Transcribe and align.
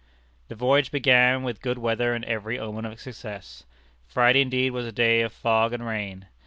The 0.47 0.55
voyage 0.55 0.89
began 0.89 1.43
with 1.43 1.61
good 1.61 1.77
weather 1.77 2.15
and 2.15 2.25
every 2.25 2.57
omen 2.57 2.85
of 2.85 2.99
success. 2.99 3.65
Friday, 4.07 4.41
indeed, 4.41 4.71
was 4.71 4.87
a 4.87 4.91
day 4.91 5.21
of 5.21 5.31
fog 5.31 5.73
and 5.73 5.85
rain. 5.85 6.25